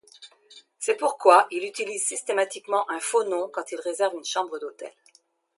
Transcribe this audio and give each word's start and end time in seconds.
C’est 0.79 0.97
pourquoi 0.97 1.45
il 1.51 1.63
utilise 1.63 2.03
systématiquement 2.03 2.89
un 2.89 2.99
faux 2.99 3.23
nom 3.23 3.47
quand 3.53 3.71
il 3.71 3.79
réserve 3.79 4.15
une 4.15 4.25
chambre 4.25 4.57
d’hôtel. 4.57 4.91